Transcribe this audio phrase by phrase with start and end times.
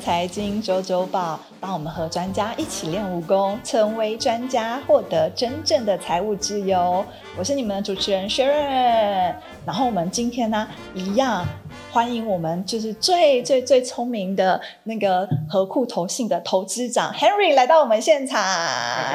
[0.00, 7.04] 财经周周报，帮我们和专家一起练武功，成为专家，获得真正的财务自由。
[7.38, 9.34] 我是你们的主持人 Sharon。
[9.64, 11.46] 然后我们今天呢，一样
[11.92, 18.38] 欢迎我们就是最最最聪明的那个和库投信的投资长 Henry 来到我们现场，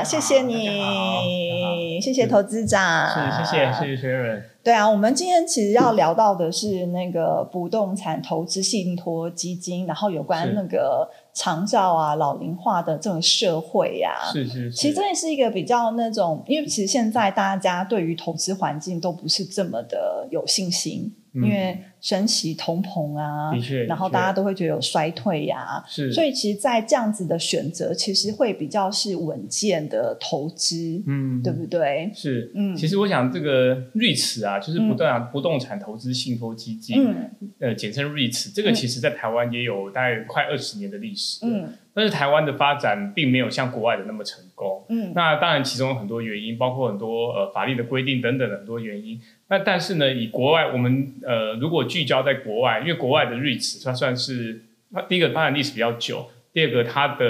[0.04, 4.51] 谢谢你，谢谢投资长，是谢谢谢谢 Sharon。
[4.64, 21.16] 对啊，我们今天其实要聊到的是那个不动产投资信托基金，然后有关那个长照啊、老龄化的这种社会呀，是是，其实这也是一个比较那种，因为其实现在大家对于投资环境都不是这么的有信心。
[21.34, 32.12] 因为升息、通膨啊，的确，然后大家都会觉得有衰退呀，是，所以其实，在这样子的选择，其实会比较是稳健的投资，嗯，对不对？
[32.14, 37.30] 是，嗯，其实我想这个 REITs 啊，就是不断不动产投资信托基金，嗯。
[37.60, 49.22] 呃，简称 REITs，这个其实在台湾也有大概快二十年的历史，嗯，但是台湾的发展并没有像国外的那么成功，嗯，那当然其中有很多原因，包括很多呃法律的规定等等的很多原因。
[49.48, 54.62] 那但是呢，以国外我们呃，如果聚焦在国外，因为国外的 REITs 它算是
[54.94, 57.26] 它第一个发展历史比较久，第二个它的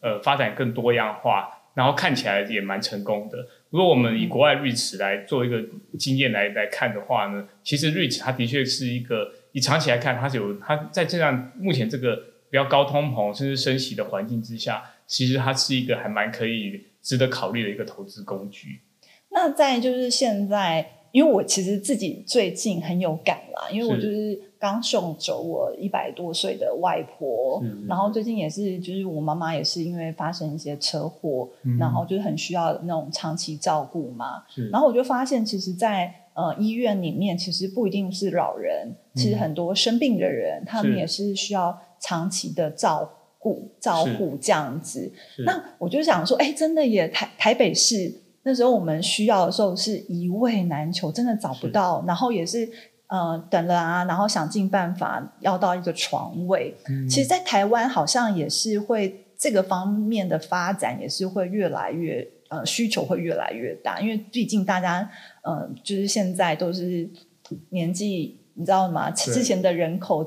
[0.00, 3.38] 呃发展更多样化，然后看起来也蛮成功的。
[3.70, 5.60] 如果我们以国外 REITs 来做一个
[5.98, 12.16] 经验来来看的话呢，其实 REITs 它的确是一个以长期来看，它是有它在这样目前这个
[12.50, 18.80] 比较高通膨甚至升息的环境之下，其实它是一个还蛮可以值得考虑的一个投资工具。
[19.30, 20.94] 那在就是现在。
[21.10, 31.48] 因为我其实自己最近很有感啦，因为我就是刚送走我一百多岁的外婆，然后最近也是，就是我妈妈也是因为发生一些车祸，
[31.78, 34.42] 然后就是很需要那种长期照顾嘛。
[34.70, 45.10] 然后我就发现，其实，在呃医院里面，其实不一定是老人，其实很多生病的人，他们也是需要长期的照顾、照顾这样子。
[45.44, 48.12] 那我就想说，哎，真的也台台北市。
[48.48, 52.66] 那时候我们需要的时候是一位难求，真的找不到，然后也是
[53.08, 56.74] 呃等了啊，然后想尽办法要到一个床位。
[57.10, 65.10] 其实，在台湾好像也是会这个方面的发展，也是会越来越呃需求会越来越大，因为毕竟大家
[65.42, 67.06] 呃就是现在都是
[67.68, 69.10] 年纪，你知道吗？
[69.10, 70.24] 之前的人口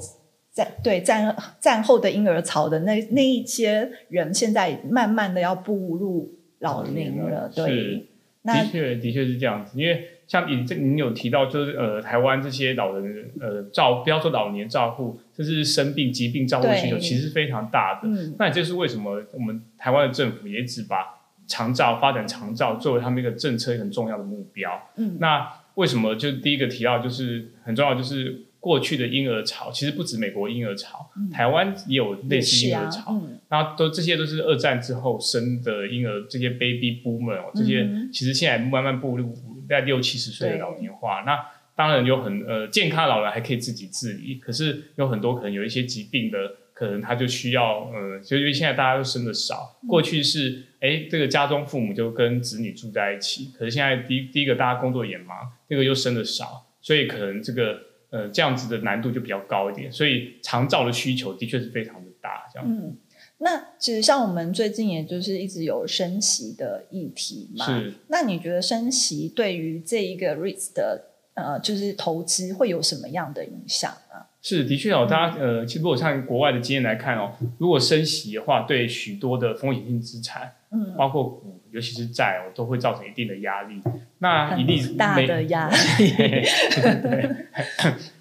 [0.52, 8.10] 在对战战后的婴儿潮的那那一些人，现在慢慢的要步入老龄了，对。
[8.44, 18.08] 的确，的确是这样子，因为像你这，你有提到，就是呃，台湾这些老人呃照，不要说老年照护，就是生病疾病照护需求，其实是非常大的。
[18.40, 19.24] 那这是为什么？
[19.34, 24.90] 我们台湾的政府也只把长照发展长照作为他们一个政策很重要的目标。
[24.98, 26.16] 嗯，那为什么？
[26.16, 28.46] 就第一个提到，就是很重要，就是。
[28.62, 39.34] 过去的婴儿潮其实不止美国婴儿潮，台湾也有类似婴儿潮，然后都这些都是二战之后生的婴儿，这些 baby boomer 这些其实现在慢慢步入
[39.68, 41.24] 在六七十岁的老年化。
[41.26, 41.44] 那
[41.76, 46.38] 当然有很呃健康的老人还可以自己自理，可是有很多可能有一些疾病的，
[46.72, 55.36] 可能他就需要呃，就因为现在大家都生的少，过去是哎这个家中父母就跟子女住在一起，可是现在第第一个大家工作也忙，
[55.68, 57.90] 这个又生的少，所以可能这个。
[58.12, 62.46] 呃，这样子的难度就比较高一点，所以长照的需求的确是非常的大。
[62.54, 62.98] 这样，嗯，
[63.38, 67.94] 那其实像我们最近也就是一直有升息的议题嘛，是。
[68.10, 71.06] 那你觉得升息对于这一个 REITs 的
[71.36, 74.28] 呃，就是投资会有什么样的影响啊？
[74.42, 81.61] 是，的确哦，大家呃，其实如果像国外的经验来看哦，如果升息的话，对许多的风险性资产，嗯，包括股。
[81.72, 83.82] 尤其是债哦，都会造成一定的压力。
[84.20, 86.12] 那以历史大的压力，
[87.02, 87.36] 对。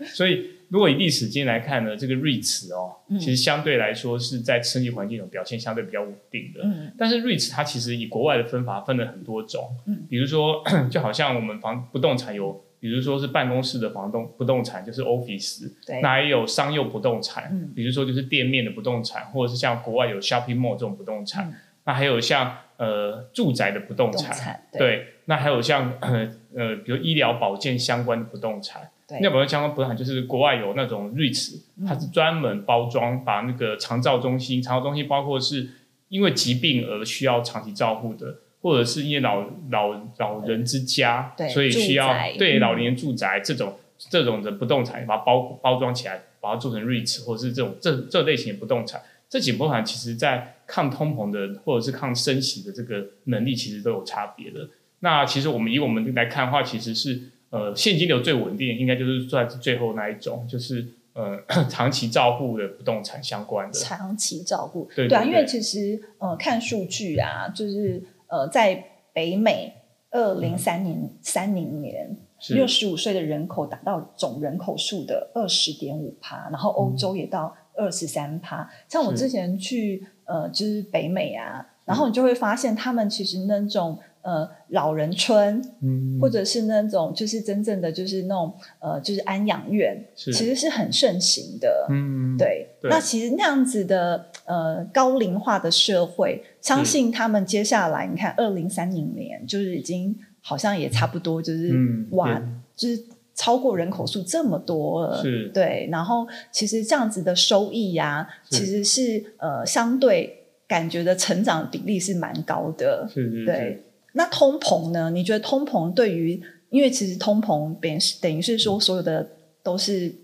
[0.06, 6.62] 所以，如果以历史经验来看呢，这个 REITs 哦，其实相对来说是在升级环境中表现相对比较稳定的。
[6.64, 6.90] 嗯。
[6.96, 9.76] 但是 REITs 它其实以国外的分法分了很多种。
[9.86, 10.06] 嗯。
[10.08, 15.70] 比如说， 就好像我们房不动产有，比如说是办公室的房东不动产，就是 office。
[16.00, 21.52] 那也有商用不动产，嗯，比如说就是店面的不动产，或者是像国外有 shopping mall 这种不动产。
[21.84, 22.56] 那还有像。
[22.80, 24.34] 呃，住宅的不动产，
[24.78, 28.88] 对，那还有像呃 呃，比如医疗保健相关的不动产，
[29.18, 35.68] 医疗保健相关不动产就是国外有那种 REITs，它是专门包装把那个长照中心，长照中心包括是
[36.08, 49.02] 因为疾病而需要长期照护的，或者是因为老老老人之家，所以需要对老年住宅这种这种的不动产，把它包包装起来，把它做成 REITs，或者是这种这这类型的不动产。
[49.30, 54.68] 这几波盘其实，在抗通膨的或者是抗升息的这个能力，其实都有差别的。
[54.98, 63.78] 那其实我们以我们来看的话，其实是呃现金流最稳定，应该就是在最后那一种，就是呃呃 长期照护的不动产相关的。
[63.78, 69.72] 长期照顾，对啊，因为其实呃看数据啊，就是呃在北美
[70.10, 72.16] 二零三零三零年。
[72.48, 78.68] 六十五岁的人口达到总人口数的二十点五趴，然后欧洲也到二十三趴。
[78.88, 91.86] 像我之前去呃，就是北美啊，然后你就会发现他们其实那种呃老人村，嗯，或者是那种就是真正的就是那种呃就是安养院，其实是很盛行的。
[91.90, 92.68] 嗯，对。
[92.82, 100.16] 那其实那样子的呃高龄化的社会，相信他们接下来你看二零三零年就是已经。
[100.42, 101.70] 好像也差不多，就是
[102.12, 102.40] 哇，
[102.74, 103.04] 就是
[103.40, 105.22] 超过人口数这么多了，
[105.54, 105.88] 对。
[105.90, 113.82] 然后其实这样子的收益呀，其实是呃相对感觉的成长比例是蛮高的，是对。
[114.12, 115.08] 那通膨呢？
[115.08, 116.38] 你觉得通膨对于，
[116.68, 119.26] 因为其实通膨等于等于是说所有的
[119.62, 120.14] 都是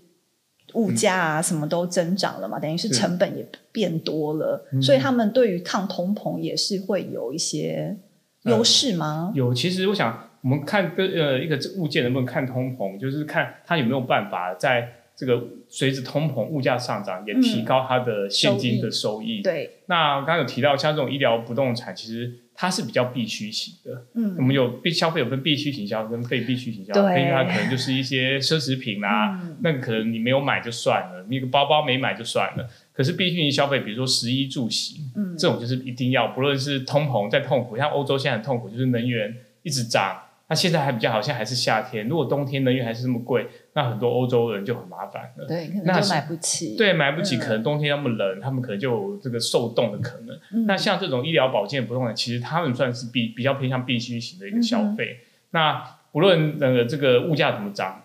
[0.75, 7.97] 物价啊，什么都增长了嘛，等于是成本也变多了，所以他们对于抗通膨也是会有一些。
[8.43, 9.33] 优势吗？
[9.35, 19.41] 有，其实我想，我们看个呃一个物件能不能看通膨，就是看它有没有办法在这个随着通膨物价上涨，也提高它的现金的收益。
[19.41, 19.79] 对。
[19.87, 24.05] 那刚刚有提到，像这种医疗不动产，其实它是比较必需型的。
[24.13, 24.35] 嗯。
[24.37, 32.69] 我们有必消费有分必须型消费跟非必需型消费，因为它可能就是一些奢侈品啊，那可能你没有买就算了，那个包包没买就算了。
[32.93, 40.21] 可是必需型消费，比如说食衣住行，嗯，这种就是一定要，不论是通膨再痛苦，像欧洲现在很痛苦，就是能源一直涨。
[40.49, 42.07] 那现在还比较好，现在还是夏天。
[42.07, 45.45] 如果冬天能源还是这么贵，那很多欧洲人就很麻烦了。
[45.45, 46.75] 对，可能就买不起。
[46.77, 50.65] 对，买不起，可能冬天那么冷，他们可能就有这个受冻的可能。
[50.65, 55.17] 那像这种医疗保健不动产，其实他们算是比比较偏向必需型的一个消费。
[55.51, 58.03] 那不论那个这个物价怎么涨。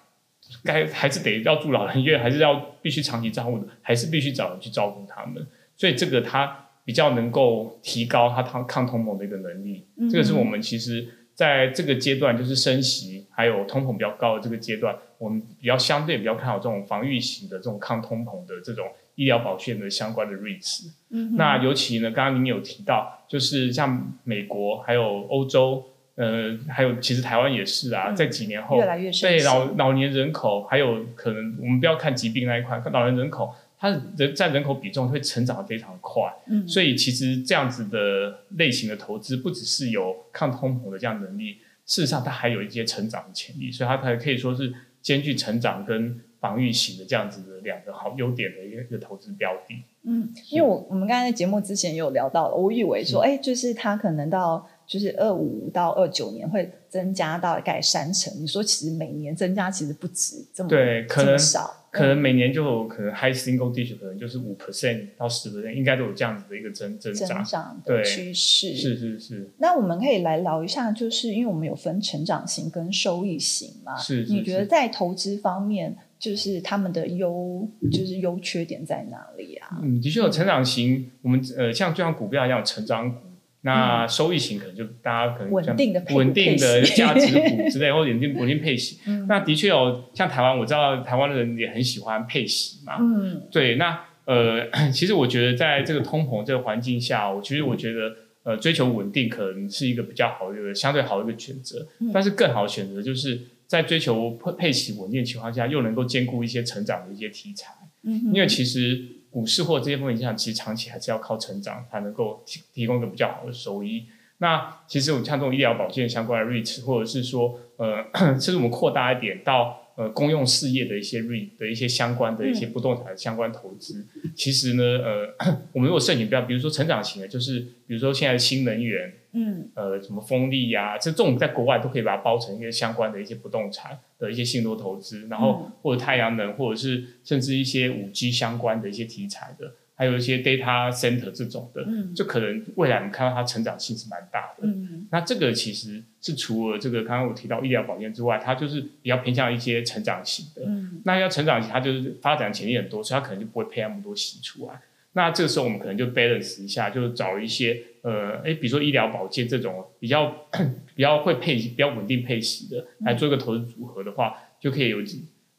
[0.65, 5.47] 该还是得要住老人院，还是要必须长期照顾的，还是必须找人去照顾他们。
[5.77, 9.87] 所以这个它比较能够提高它抗抗通膨的一个能力。
[10.11, 20.91] 这个是我们其实在这个阶段，就是升息还有通膨比较高的这个阶段，我们比较相对比较看好这种防御型的这种抗通膨的这种医疗保健的相关的 REITs。
[21.11, 25.85] 嗯，那尤其呢，刚刚您有提到，就是像美国还有欧洲。
[26.15, 28.77] 呃，还有其实台湾也是啊，在几年后，
[29.23, 33.51] 对老老年人口，还有可能我们不要看疾病那一块，看老年人口，
[33.83, 49.75] 它人占人口比重会成长的非常快，嗯，所以其实这样子的类型的投资，不只是有抗通膨的这样能力，事实上它还有一些成长的潜力，所以它才可以说是兼具成长跟防御型的这样子的两个好优点的一个一个投资标的。
[50.05, 54.69] 嗯，因为我我们刚才在节目之前也有聊到了，我以为说，哎，就是它可能到。
[54.93, 68.77] 就是二五到二九年会增加到大概三成，你说其实每年增加其实不止这么对，可能少，可能每年就可能 high single digit 可能就是五 percent 到十 percent，应该都有这样子的一个增增长的趋势。
[68.77, 69.51] 是是是。
[69.57, 73.97] 那我们可以来聊一下，就是因为我们有分成长型跟收益型嘛？
[73.97, 74.27] 是。
[74.29, 79.81] 你觉得在投资方面，就是他们的优就是优缺点在哪里啊？
[79.83, 83.32] 嗯，的确有成长型，我们呃像就像股票一样成长股。
[83.65, 88.99] 那收益型可能就大家可能稳定的稳定的价值股之类，或者稳定 稳定配息。
[89.29, 92.97] 那的确有像台湾，我知道台湾的人也很喜欢配息嘛。
[92.99, 93.77] 嗯，对。
[93.77, 101.87] 那呃， 其实我觉得在这个通膨这个环境下，我其实我觉得呃，追求稳定可能是一个比较好的一个相对好的一个选择。
[102.13, 107.73] 但是更好的选择就是在追求配配息稳定的情况下，又能够兼顾一些成长的一些题材。
[108.03, 109.22] 嗯，因为其实。
[109.33, 114.05] 股市或这些风险影响，其实长期还是要靠成长才能够提提供一个比较好的收益。
[114.39, 118.05] 那其实我们像这种医疗保健相关的 REIT，或者是说，呃，
[118.39, 125.35] 甚至我们扩大一点到呃公用事业的一些 REIT 的一些相关的一些不动产相关投资，其实呢，呃，
[125.73, 129.13] 我们如果盛行比较，比如说成长型的，就是比如说现在新能源。
[129.35, 144.67] 嗯，呃，什么风力呀，这这种在国外都可以把它包成一些相关的一些不动产的一些信托投资，然后或者太阳能，或者是甚至一些五 G 相关的一些题材的，还有一些 data center 这种的，就可能未来我们看到它成长性是蛮大的。
[144.67, 150.63] 嗯，那这个其实是除了这个刚刚我提到医疗保健之外，它就是比较偏向一些成长型的。
[150.67, 154.81] 嗯，那要成长型，它就是发展潜力很多，所以它可能就不会配那么多息出来。
[155.15, 160.49] 那这个时候我们可能就 balance 一下，就找一些呃，哎，比如说医疗保健这种比较
[160.97, 165.03] 比较会配比较稳定配息的，来做一个投资组合的话，就可以有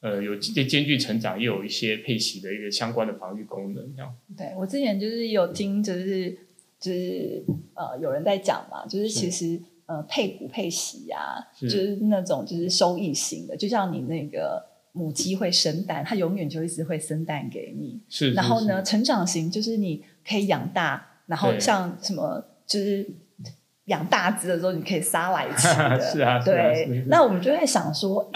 [0.04, 4.14] 呃有兼兼具成长，也有一些配息的一个相关的防御功能，这样。
[4.38, 6.38] 对我之前就是有听，就是
[6.80, 7.44] 就是
[7.74, 14.72] 呃有人在讲嘛，就是其实呃配股配息呀，就是那种就是收益型的，就像你那个。
[14.96, 18.00] 母鸡会生蛋，它永远就一直会生蛋给你。
[18.08, 23.04] 是，然后呢，成长型就是你可以养大，然后像什么就是
[23.86, 25.98] 养大只的时候，你可以杀来吃的。
[26.14, 27.04] 是啊，对。
[27.08, 28.32] 那我们就在想说，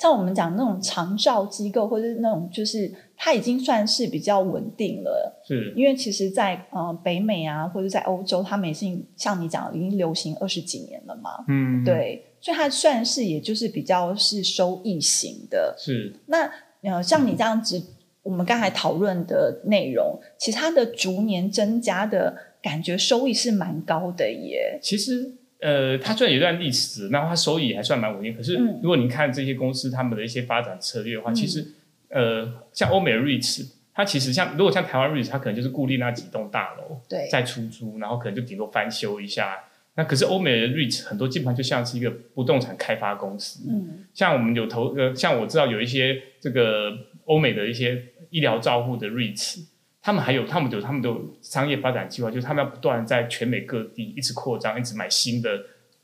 [0.00, 5.40] 像我们讲那种长照机构，或者是那种就是它已经算是比较稳定了。
[5.46, 11.44] 是，因为其实，在呃北美啊，或者在欧洲，它们已经像你讲，已经流行二十几年了嘛。
[11.46, 12.24] 嗯，对。
[12.40, 15.74] 所以它算是也就是比较是收益型的。
[15.78, 16.12] 是。
[16.26, 16.50] 那
[16.82, 17.82] 呃，像你这样子，
[18.22, 22.36] 我们刚才讨论的内容，其实它的逐年增加的。
[22.62, 24.78] 感觉收益是蛮高的耶。
[24.82, 28.34] 其实，呃，它虽然有一段历史，然后它收益还算蛮稳定。
[28.34, 31.64] 可是，如果你看这些公司他们的一些发展策略的话，其实，
[32.08, 39.58] 呃，像欧美的 REITs，它其实像如果像台湾 REITs，它可能就是固定那几栋大楼，对，在出租，然后可能就顶多翻修一下。
[39.96, 43.68] 那可是欧美的 REITs 很多基本上就像是一个不动产开发公司。
[43.68, 46.90] 嗯，像我们有投，呃，像我知道有一些这个
[47.26, 49.64] 欧美的一些医疗照护的 REITs。
[50.10, 51.08] 他们还有，他们有他们的
[51.40, 55.50] 商业发展计划，就是他们要不断在全美各地一直扩张，一直买新的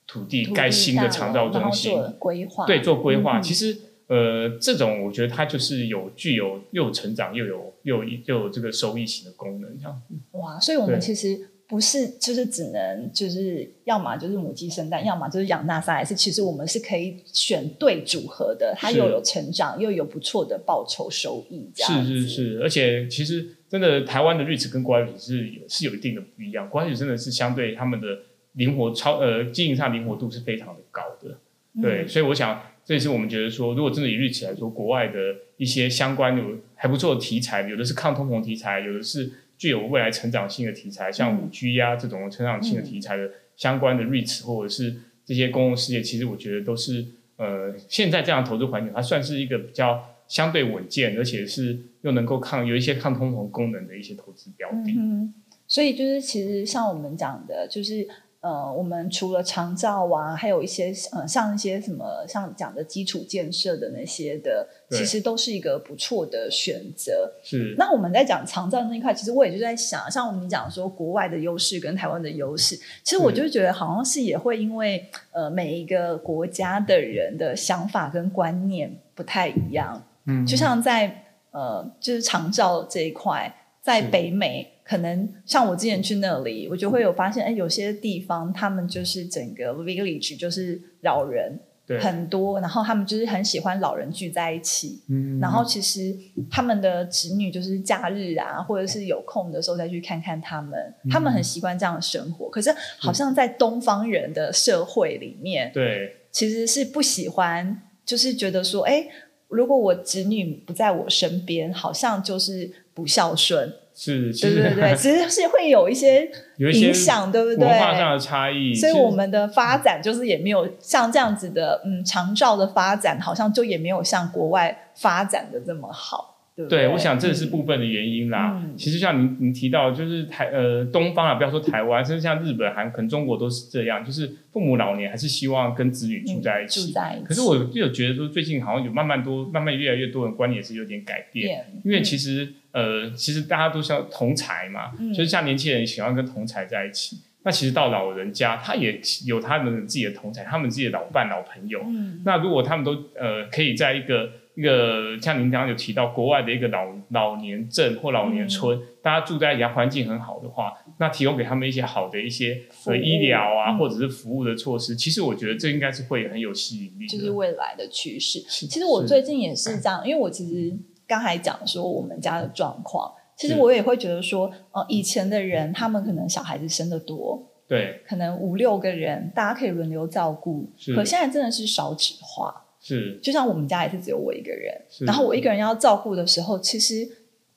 [0.07, 3.41] 土地，盖新的长照中心，规划对做规划。
[3.41, 10.01] 其实，呃，这种我觉得它就是有具有又有成长又有又有又有这个收益型的功能，这样。
[10.35, 11.51] 哇，所以我们其实。
[11.69, 16.05] 不是，就是只能就是要么就是母鸡生蛋，要么就是养大赛。
[16.05, 21.69] 是其实我们是可以选对组合的，它又有成长，又有不错的报酬收益。
[21.75, 26.69] 这样是是是，而且其实真的台湾的 REITs 跟国外 REITs 是有是有一定的不一样。
[26.69, 28.21] 国外 REITs 真的是相对他们的
[28.53, 31.39] 灵活超呃经营上灵活度是非常的高的。
[31.81, 35.19] 对，所以我想这也是我们觉得说，如果真的以 REITs 来说，国外的
[35.57, 39.33] 一些相关有还不错的题材，有的是抗通膨题材，有的是。
[39.59, 44.95] 具有未来成长性的题材，像五 G 呀这种成长性的题材的相关的 REITs 或者是
[45.25, 47.03] 这些公共事业，其实我觉得都是
[47.37, 54.95] 呃，现在这样投资环境，它算是一个比较相对稳健，而且是又能够抗有一些抗通膨功能的一些投资标的。
[54.97, 55.35] 嗯，
[55.67, 58.09] 所以就是其实像我们讲的，就是。
[58.41, 67.33] 呃，我们除了长照啊，还有一些呃，像一些什么像讲的基础建设的那些的，其实都是一个不错的选择。
[67.43, 67.75] 是。
[67.77, 80.07] 那我们在讲长照那一块，其实我也就在想，像我们讲说国外的优势跟台湾的优势，其实我就觉得好像是也会因为呃每一个国家的人的想法跟观念不太一样。
[80.27, 80.45] 嗯。
[80.47, 84.73] 就像在呃，就是长照这一块，在北美。
[84.89, 91.59] 可能像我之前去那里，我就会有发现，哎，有些地方他们就是整个 village 就是老人
[92.01, 96.17] 很多，然后他们就是很喜欢老人聚在一起，嗯，然后其实
[96.49, 102.49] 他们的子女就是假日啊，或者是有空的时候再去看看他们，他们很习惯这样的生活。
[102.49, 109.09] 可是好像在东方人的社会里面，对，其实是不喜欢，就是觉得说，哎，
[109.49, 113.73] 如果我子女不在我身边，好像就是不孝顺。
[113.99, 117.67] 是，对对对， 其实是会有一些影响，对不对？
[117.67, 126.36] 文化上的差异，所以我们的发展就是也没有像这样子的，嗯，长照的发展好像就也没有像国外发展的这么好。
[126.71, 128.63] 对，我想这是部分的原因啦。
[128.79, 136.87] 其实像您您提到，就是台呃东方啊，不要说台湾，甚至像日本、韩，可能中国都是这样，就是父母老年还是希望跟子女住在一起。
[136.87, 137.25] 住在一起。
[137.27, 147.19] 可是我就有觉得说，最近好像有慢慢多、慢慢越来越多人观念是有点改变，因为其实呃，其实大家都像同才嘛，就是像年轻人喜欢跟同才在一起。
[147.43, 151.85] 那其实到老人家，他也有他们自己的同才，他们自己的老伴、老朋友。
[152.25, 154.31] 那如果他们都呃可以在一个。
[154.57, 167.07] 一个像您刚刚有提到国外的一个老老年镇或老年村，大家住在一家环境很好的话，那提供给他们一些好的一些呃医疗啊，或者是服务的措施，其实我觉得这应该是会很有吸引力。
[167.07, 168.41] 就是未来的趋势。
[168.41, 170.75] 其实我最近也是这样，因为我其实
[171.07, 182.63] 刚才讲说我们家的状况，其实我也会觉得说，呃，以前的人他们可能小孩子生的多，对，可能五六个人大家可以轮流照顾，可现在真的是少子化。
[182.87, 187.09] 是，就像我们家也是只有我一个人，然后我一个人要照顾的时候，其实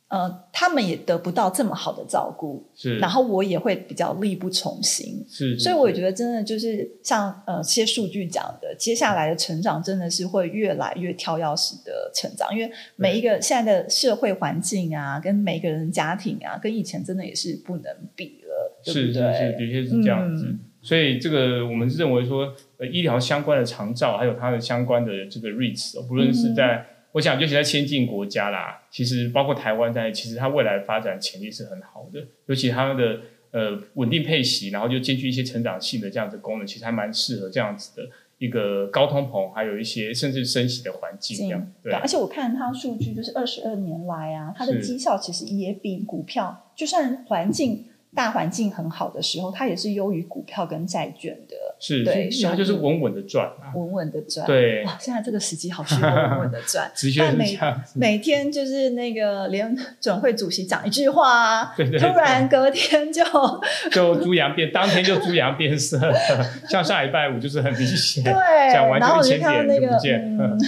[0.07, 20.55] 呃，他们也得不到这么好的照顾，是，然后我也会比较力不从心，是，所以我也觉得真的就是像呃，些数据讲的，接下来的成长真的是会越来越跳跃式的成长，因为每一个现在的社会环境啊，跟每一个人家庭啊，跟以前真的也是不能比了，是是是，的确是这样子。
[20.81, 33.19] 所以这个我们认为说，呃，医疗相关的长照，还有它的相关的这个 REITs，不论是在，我想尤其在先进国家啦，其实包括台湾在，其实它未来发展潜力是很好的，尤其它的
[33.51, 41.69] 呃稳定配息，然后就兼具一些成长性的这样子功能，其实还蛮适合这样子的一个高通膨，还有一些甚至升息的环境这样。
[41.83, 47.87] 对，而且我看它数据，就是二十二年来啊，它的绩效其实也比股票，就算环境。
[48.15, 54.45] 大环境很好的时候，它也是优于股票跟债券的，是对，它就是稳稳的赚，稳稳的赚。
[54.45, 56.91] 对，哇，现在这个时机好需要 稳稳的赚。
[57.17, 57.57] 但每
[57.95, 63.23] 每天就是那个联准会主席讲一句话，突然隔天就
[63.91, 65.99] 就猪羊变，当天就猪羊变色，
[66.69, 68.23] 像下礼拜五就是很明显。
[68.23, 68.33] 对，
[68.73, 69.97] 讲完就看到那个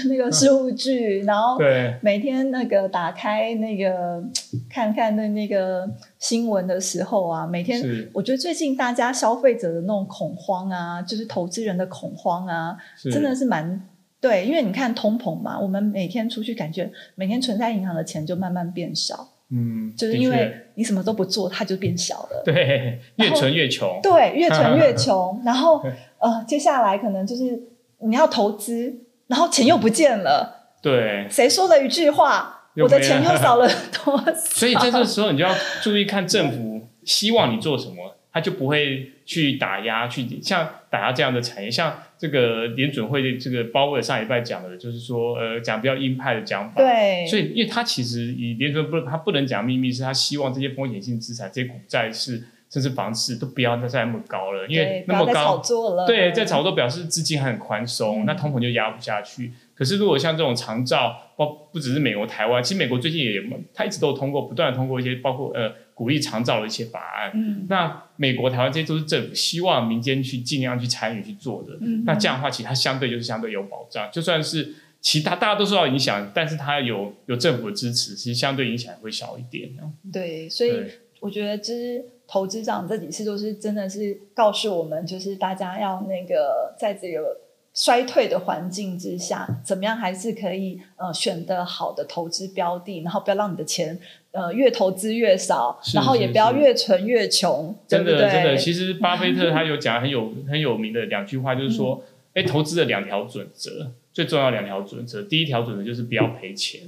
[0.07, 4.23] 那个数据，然后对每天那个打开那个
[4.71, 5.89] 看看那那个。
[6.19, 7.81] 新闻的时候啊，每天
[8.13, 12.77] 我觉得最近大家消费者的那种恐慌啊，就是投资人的恐慌啊，
[13.11, 13.81] 真的是蛮
[14.19, 14.45] 对。
[14.45, 19.29] 因为你看通膨嘛，我们每天出去，感觉每天存在银行的钱就慢慢变少。
[19.49, 22.43] 嗯，就是因为你什么都不做，它就变小了。
[22.45, 23.99] 对，越存越穷。
[24.03, 25.41] 对，越存越穷。
[25.43, 25.83] 然后
[26.19, 27.59] 呃，接下来可能就是
[27.99, 28.95] 你要投资，
[29.27, 30.75] 然后钱又不见了。
[30.83, 32.59] 对，谁说了一句话？
[32.75, 34.33] 我的钱又少了多少？
[34.35, 41.69] 所以在这个时候，你就要注意看政府希望你做什么，他就不会去打压，去像打压这样的产业。
[41.69, 46.75] 像这个联准会这个包括上一拜讲的，就是说呃讲比较鹰派的讲法。
[46.77, 47.25] 对。
[47.27, 55.61] 所以，因为他其实以联准不，他不能讲秘密，是他希望这些风险性资产、这些股债市甚至房市都不要再那么高了，因为那么高。
[56.07, 59.51] 对，在炒作表示资金很宽松，那通膨就压不下去。
[59.81, 63.41] 可是，如果像这种长照，包不只是美国、台湾，其实美国最近也，
[63.73, 67.31] 它一直都通过，不断的通过一些包括呃鼓励长照的一些法案。
[67.33, 71.79] 嗯，那美国、台湾这些都是政府希望民间去尽量去参与去做的。
[71.81, 79.71] 嗯，那这样的话，其实它相对就是相对有保障，就算是其他大家都受到影响，但是它有有政府的支持，其实相对影响会小一点。
[80.13, 80.73] 对，所以
[81.19, 87.35] 我觉得就是投资长这几次都是真的是告诉我们，就是大家要那个在这个。
[87.81, 93.97] 衰退的环境之下，怎么样还是可以呃选择好的投资标的，然后不要让你的钱
[94.29, 97.75] 呃越投资越少，然后也不要越存越穷。
[97.87, 102.03] 真的真的，其实巴菲特他有讲很有很有名的两句话，就是说，
[102.35, 106.81] 哎，投资的两条准则，最重要两条准则，第一条准则就是不要赔钱。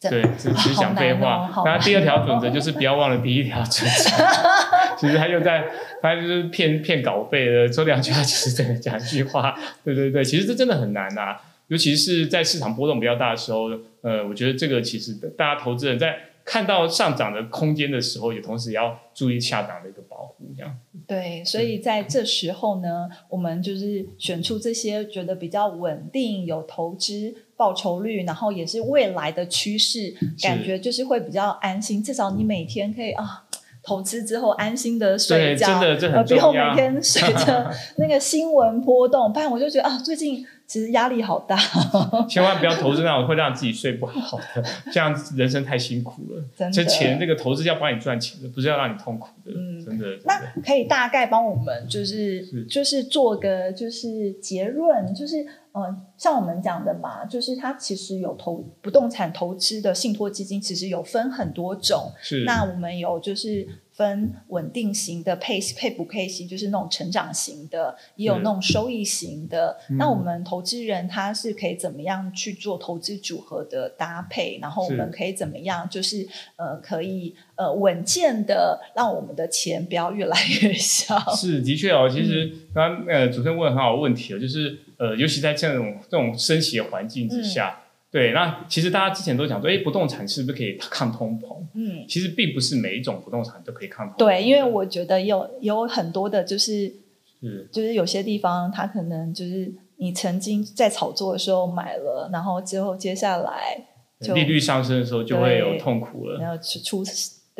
[0.00, 1.50] 对，只是讲废话。
[1.66, 4.10] 然后第二条准则就是不要忘了第一条准则。
[5.00, 5.64] 其实他又在，
[6.02, 9.58] 他就是骗骗稿费的，说两句话，就是真的讲一句话。
[9.82, 11.36] 对对对，其实这真的很难呐，
[11.68, 13.70] 尤其是在市场波动比较大的时候。
[14.02, 20.74] 呃，我觉得这个其实大家投资人在看到上涨的空间的时候，也同时要注意下档的一个保护，这样。
[21.06, 27.34] 对，所以在这时候呢，我们就是选出这些觉得比较稳定、有投资。
[27.60, 32.02] 报酬率，然后也是未来的趋势，感觉就是会比较安心。
[32.02, 33.44] 至少你每天可以啊，
[33.90, 35.80] 投资之后安心的睡觉，
[36.24, 39.32] 不用每天 随着那个新闻波动。
[39.32, 41.56] 不然我就觉得啊，最近其实压力好大。
[42.30, 46.44] 千万不要投资那种会让自己睡不好的，这样人生太辛苦了。
[46.56, 49.50] 真的，钱那个投资要帮你赚钱的，不是要让你痛苦的。
[49.50, 50.06] 嗯，真的。
[50.24, 55.44] 那可以大概帮我们就是就是做个就是结论，就是。
[55.72, 62.10] 嗯，像我们讲的嘛，就是它其实有投不动产投资的信托基金，其实有分很多种。
[62.20, 69.76] 是，那我们有就是分稳定型的配配不配息，就是那种成长型的，也有那种收益型的。
[69.96, 74.58] 那我们投资人他是可以怎么样去做投资组合的搭配？
[74.60, 81.16] 然后我们可以怎么样，就是呃，可以呃稳健的让我们的钱不要越来越小。
[81.36, 84.80] 是，的确哦，其实刚刚呃主持人问很好的问题哦，就是。
[85.00, 91.56] 呃，尤其在这种这种升息的环境之下，对，那其实大家之前都讲说，哎，不动产是不是可以抗通膨？
[91.72, 94.14] 嗯，其实并不是每一种不动产都可以抗通。
[94.18, 96.92] 对，因为我觉得有有很多的，就是
[97.40, 103.86] 是，就是有些地方它可能就是你曾经在炒作的时候买了，然后之后接下来
[104.34, 107.10] 利率上升的时候就会有痛苦了，然后出出。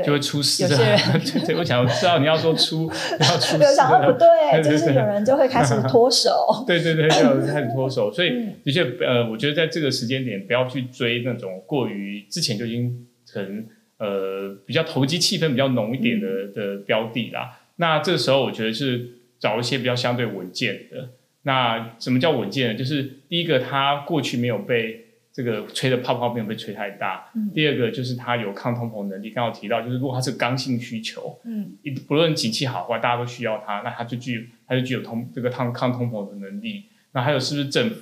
[0.05, 0.63] 就会出事。
[0.63, 0.99] 有些人，
[1.47, 3.75] 对，我想知道你要说出，要出事。
[3.75, 6.65] 想到不对，就是有人就会开始 脱手。
[6.67, 8.13] 对对对，有人开始脱手。
[8.13, 8.31] 所以
[8.65, 13.67] 的确，呃，我觉得在这个时间点，不要去追那种过于之前就已经可能
[13.99, 17.61] 呃比较投机气氛比较浓一点的的标的啦。
[17.77, 19.07] 那这个时候，我觉得是
[19.39, 21.11] 找一些比较相对稳健的。
[21.43, 22.75] 那什么叫稳健呢？
[22.75, 25.07] 就是第一个，它过去没有被。
[25.41, 27.31] 这个吹的泡泡没有被吹太大。
[27.55, 29.31] 第二个就是它有抗通膨能力。
[29.31, 31.73] 刚刚提到，就是如果它是刚性需求，嗯，
[32.07, 36.85] 不论景气好坏，大家都需要它，那它就具有它就具有通这个抗抗通膨的能力。
[37.13, 37.97] 那还有是不是政府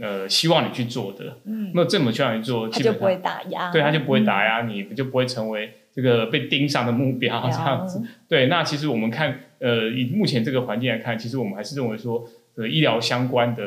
[0.00, 1.38] 呃希望你去做的？
[1.44, 5.72] 嗯，那政府希望你做，它就不会打压，对，它就不会打压你，就不会成为。
[5.90, 8.00] 这个被盯上的目标这样子。
[8.28, 13.64] 对，那其实我们看，呃，以目前这个环境来看，其实我们还是认为说，呃，医疗相关的、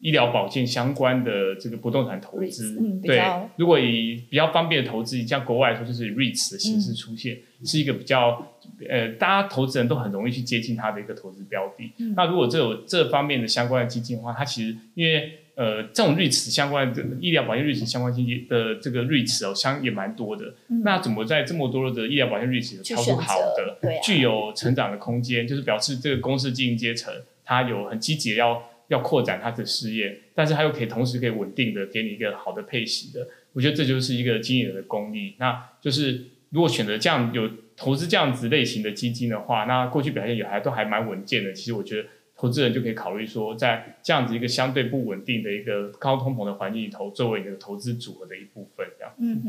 [0.00, 3.22] 医疗保健相关的这个不动产投资，对，
[3.56, 8.46] 如果以比较方便的投资，像国外来说，就是 REITs 的形式出现，是一个比较，
[8.88, 11.92] 呃，大家投资人都很容易去接近它的一个投资标的。
[12.16, 20.54] 那如果这有这方面的相关的基金的话，它其实因为呃，这种瑞慈相关的医疗保健瑞慈相关基金的这个瑞慈哦，相也蛮多的。
[20.82, 27.12] 那怎么在这么多的医疗保健瑞慈挑出好的，具有成长的空间，就是表示这个公司经营阶层
[27.44, 33.26] 它有很积极要要扩展他的事业，但是他又可以同时可以稳定的给你一个好的配息的。
[33.54, 35.34] 我觉得这就是一个经营的功力。
[35.38, 41.52] 那就是如果选择这样有投资这样子类型的基金的话，那过去表现也还都还蛮稳健的。
[41.52, 42.08] 其实我觉得。
[42.40, 49.12] 投资人就可以考虑说，在这样子一个相对不稳定的一个高通膨的环境里头，作为你的投资组合的一部分，这样。
[49.18, 49.42] 嗯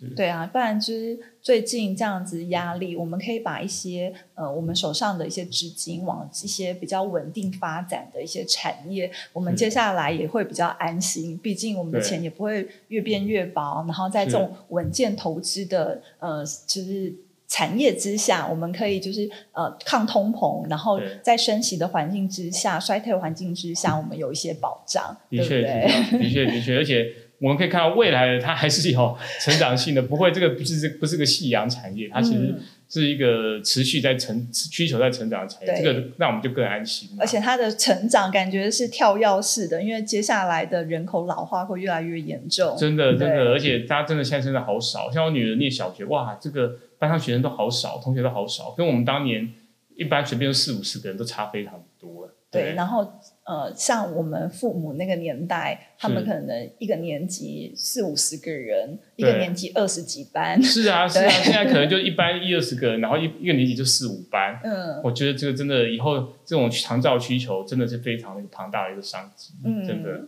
[0.00, 11.38] 哼，对啊，不然就是最近这样子压力，我们可以把一些呃我们手上的一些资金往一些比较稳定发展的一些产业，我们接下来也会比较安心。
[11.38, 17.14] 毕竟我们的钱也不会越变越薄，然后在这种稳健投资的呃，就是。
[17.52, 27.06] 产业之下，我们可以就是呃抗通膨，然后在升息的环境之下、衰退环境之下，我们有一些保障，的确，的确，的确， 而且
[27.38, 32.54] 我们可以看到未来的它还是有成长性的，不会这个不是不是个夕阳产业，它其实
[32.92, 37.08] 是一个持续在成需求在成长的产业，这个让我们就更安心。
[37.18, 46.78] 而且它的成长感觉是跳跃式的，因为接下来的人口老化会越来越严重，真的真的，而且大家真的现在真的好少，像我女儿念小学，哇，这个。
[47.02, 49.52] 班上学生都好少，同学都好少，跟我们当年
[49.96, 52.30] 一般随便四五十个人都差非常多。
[52.48, 60.62] 对，然后呃，像我们父母那个年代，他们可能一个年级四五十个人，一个年级二十几班。
[60.62, 64.60] 是啊， 是啊，现在可能就一班一二十个人，然后一一个年级就四五班。
[64.62, 70.20] 嗯，我觉得这个真的以后这种长照需求真的是非常的庞大的一个商机，嗯真的。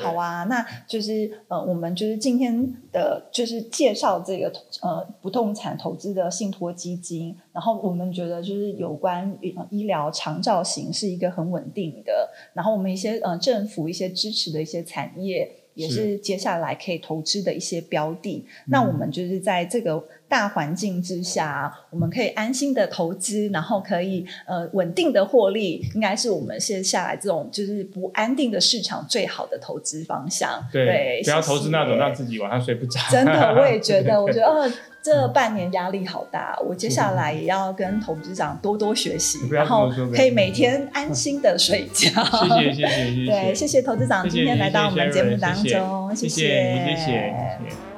[0.00, 7.36] 好啊，那就是呃，我们就是今天的，就是介绍这个呃不动产投资的信托基金。
[7.52, 9.38] 然后我们觉得就是有关
[9.70, 12.30] 医疗长照型是一个很稳定的。
[12.54, 15.56] 然后我们一些呃政府一些支持的一些产业。
[15.74, 18.44] 也是接下来可以投资的一些标的。
[18.66, 30.64] 那我们就是在这个大环境之下，我们可以安心的投资，然后可以呃稳定的获利，应该是我们接下来这种就是不安定的市场最好的投资方向。
[30.72, 33.00] 对，不要投资那种让自己晚上睡不着。
[33.10, 34.72] 真的，我也觉得，我觉得呃。
[35.02, 42.10] 这半年压力好大，我接下来也要跟投资长多多学习，然后可以每天安心的睡觉。
[42.22, 46.48] 谢谢谢谢谢谢，对，谢谢投资长今天来到我们节目当中，谢谢
[46.84, 47.89] 谢谢。